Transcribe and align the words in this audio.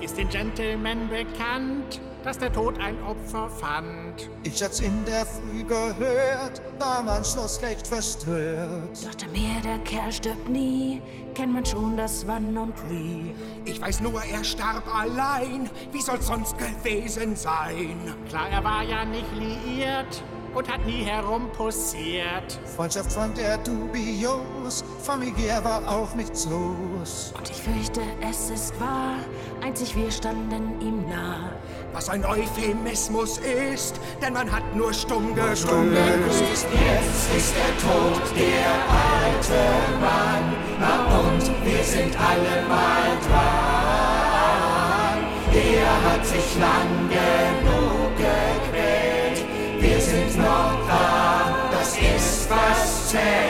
Ist 0.00 0.16
den 0.16 0.30
Gentlemen 0.30 1.10
bekannt, 1.10 2.00
dass 2.24 2.38
der 2.38 2.50
Tod 2.50 2.78
ein 2.80 2.96
Opfer 3.02 3.50
fand? 3.50 4.30
Ich 4.44 4.62
hat's 4.62 4.80
in 4.80 5.04
der 5.04 5.26
Früh 5.26 5.62
gehört, 5.62 6.62
war 6.78 7.02
mein 7.02 7.22
Schloss 7.22 7.60
recht 7.60 7.86
verstört. 7.86 9.04
Dachte 9.04 9.28
mir, 9.28 9.60
der 9.62 9.78
Kerl 9.80 10.10
stirbt 10.10 10.48
nie, 10.48 11.02
kennt 11.34 11.52
man 11.52 11.66
schon 11.66 11.98
das 11.98 12.26
Wann 12.26 12.56
und 12.56 12.72
Wie. 12.88 13.34
Ich 13.66 13.78
weiß 13.78 14.00
nur, 14.00 14.22
er 14.22 14.42
starb 14.42 14.84
allein. 14.94 15.68
Wie 15.92 16.00
soll's 16.00 16.28
sonst 16.28 16.56
gewesen 16.56 17.36
sein? 17.36 18.14
Klar, 18.30 18.48
er 18.50 18.64
war 18.64 18.82
ja 18.82 19.04
nicht 19.04 19.30
liiert 19.34 20.22
und 20.54 20.68
hat 20.72 20.84
nie 20.86 21.04
herumpussiert. 21.04 22.58
Freundschaft 22.76 23.12
fand 23.12 23.38
er 23.38 23.58
dubios, 23.58 24.84
familiär 25.02 25.62
war 25.64 25.86
auch 25.88 26.14
nichts 26.14 26.46
los. 26.46 27.32
Und 27.36 27.50
ich 27.50 27.56
fürchte, 27.56 28.00
es 28.28 28.50
ist 28.50 28.78
wahr, 28.80 29.16
einzig 29.62 29.96
wir 29.96 30.10
standen 30.10 30.80
ihm 30.80 31.08
nah. 31.08 31.52
Was 31.92 32.08
ein 32.08 32.24
Euphemismus 32.24 33.38
ist, 33.38 34.00
denn 34.22 34.32
man 34.32 34.50
hat 34.50 34.62
nur 34.76 34.92
stumm 34.92 35.34
gestummt. 35.34 35.92
Jetzt 35.92 37.34
ist 37.36 37.54
der 37.56 37.76
Tod 37.78 38.22
der 38.36 38.70
alte 39.24 39.60
Mann, 40.00 40.56
na 40.78 41.18
und 41.18 41.50
wir 41.64 41.82
sind 41.82 42.16
alle 42.16 42.62
mal 42.68 43.18
dran. 43.26 44.70
Er 45.52 46.12
hat 46.12 46.24
sich 46.24 46.56
lang 46.60 47.08
genug 47.08 47.79
was 53.12 53.49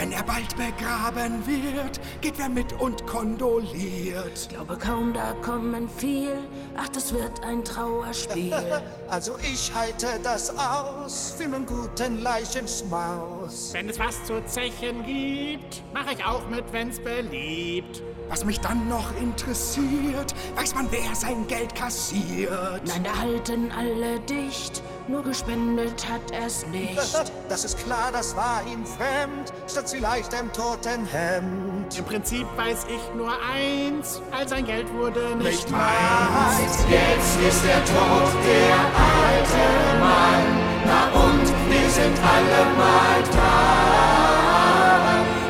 Wenn 0.00 0.12
er 0.12 0.22
bald 0.22 0.56
begraben 0.56 1.46
wird, 1.46 2.00
geht 2.22 2.38
wer 2.38 2.48
mit 2.48 2.72
und 2.80 3.06
kondoliert. 3.06 4.48
Glaube 4.48 4.78
kaum, 4.78 5.12
da 5.12 5.34
kommen 5.42 5.90
viel, 5.90 6.38
ach, 6.74 6.88
das 6.88 7.12
wird 7.12 7.44
ein 7.44 7.62
Trauerspiel. 7.62 8.54
Also 9.10 9.36
ich 9.42 9.74
halte 9.74 10.06
das 10.22 10.56
aus, 10.56 11.34
für 11.36 11.44
einen 11.44 11.66
guten 11.66 12.22
Leichenschmaus. 12.22 13.74
Wenn 13.74 13.88
es 13.88 13.98
was 13.98 14.24
zu 14.24 14.42
zechen 14.46 15.04
gibt, 15.04 15.82
mach 15.92 16.10
ich 16.10 16.24
auch 16.24 16.48
mit, 16.48 16.64
wenn's 16.72 17.00
beliebt. 17.00 18.00
Was 18.28 18.44
mich 18.44 18.60
dann 18.60 18.88
noch 18.88 19.14
interessiert, 19.20 20.32
weiß 20.54 20.76
man, 20.76 20.86
wer 20.92 21.14
sein 21.14 21.46
Geld 21.48 21.74
kassiert. 21.74 22.80
Nein, 22.86 23.02
da 23.02 23.18
halten 23.18 23.72
alle 23.76 24.20
dicht, 24.20 24.80
nur 25.08 25.22
gespendet 25.22 26.06
hat 26.08 26.20
es 26.46 26.66
nicht. 26.68 26.98
Das 27.48 27.64
ist 27.64 27.78
klar, 27.78 28.10
das 28.12 28.36
war 28.36 28.62
ihm 28.70 28.84
fremd, 28.86 29.52
statt 29.68 29.88
vielleicht 29.90 30.32
einem 30.34 30.52
toten 30.52 31.06
Hemd. 31.06 31.98
Im 31.98 32.04
Prinzip 32.04 32.46
weiß 32.56 32.86
ich 32.88 33.14
nur 33.16 33.32
eins, 33.32 34.20
all 34.30 34.46
sein 34.48 34.64
Geld 34.66 34.92
wurde 34.94 35.36
nicht, 35.36 35.44
nicht 35.44 35.70
meins. 35.70 36.84
Jetzt 36.88 37.40
ist 37.48 37.64
der 37.64 37.84
Tod 37.84 38.32
der 38.46 38.76
alte 39.18 39.64
Mann. 39.98 40.60
Na 40.86 41.10
und 41.20 41.46
wir 41.70 41.90
sind 41.90 42.16
alle 42.18 42.64
mal 42.76 43.22
dran. 43.30 44.70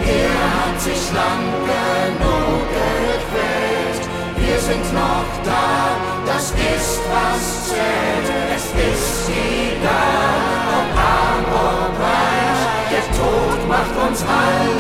Er 0.07 0.43
hat 0.57 0.81
sich 0.81 1.13
lang 1.13 1.45
genug 1.71 2.69
gequält. 2.71 4.03
Wir 4.37 4.59
sind 4.59 4.95
noch 4.95 5.20
ist, 6.81 7.01
was 7.11 7.69
zählt, 7.69 8.29
es 8.55 8.65
ist 8.65 9.29
egal, 9.29 10.41
ob 10.79 10.91
arm, 10.99 11.45
ob 11.69 11.95
reich, 12.01 12.63
der 12.91 13.07
Tod 13.19 13.69
macht 13.69 13.97
uns 14.09 14.23
alle. 14.23 14.80